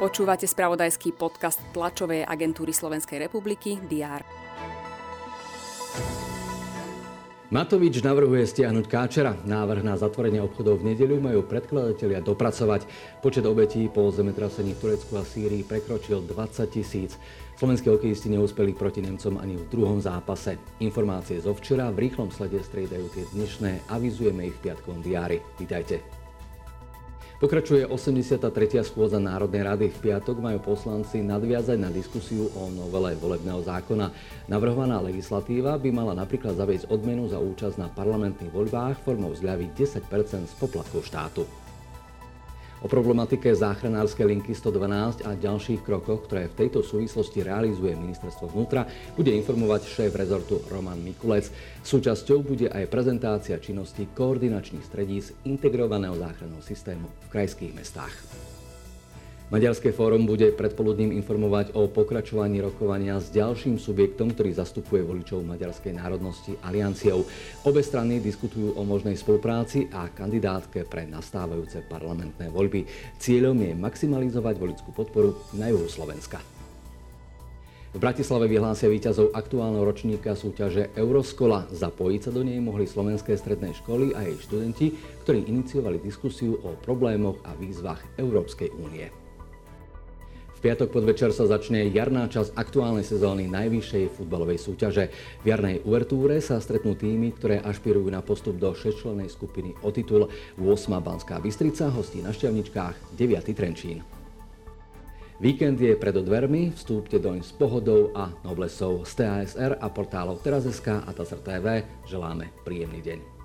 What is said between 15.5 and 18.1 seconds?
prekročil 20 tisíc. Slovenskí